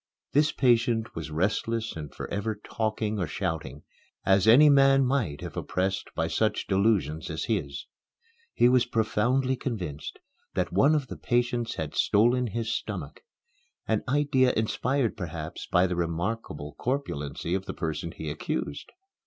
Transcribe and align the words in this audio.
This 0.31 0.51
patient 0.51 1.13
was 1.15 1.29
restless 1.29 1.95
and 1.95 2.11
forever 2.11 2.55
talking 2.63 3.19
or 3.19 3.27
shouting, 3.27 3.83
as 4.25 4.47
any 4.47 4.67
man 4.67 5.05
might 5.05 5.43
if 5.43 5.55
oppressed 5.55 6.09
by 6.15 6.27
such 6.27 6.65
delusions 6.65 7.29
as 7.29 7.43
his. 7.45 7.85
He 8.55 8.67
was 8.67 8.87
profoundly 8.87 9.55
convinced 9.55 10.17
that 10.55 10.73
one 10.73 10.95
of 10.95 11.05
the 11.05 11.17
patients 11.17 11.75
had 11.75 11.93
stolen 11.93 12.47
his 12.47 12.73
stomach 12.73 13.21
an 13.87 14.03
idea 14.07 14.53
inspired 14.53 15.15
perhaps 15.15 15.67
by 15.67 15.85
the 15.85 15.95
remarkable 15.95 16.73
corpulency 16.79 17.53
of 17.53 17.67
the 17.67 17.73
person 17.75 18.11
he 18.11 18.27
accused. 18.31 18.91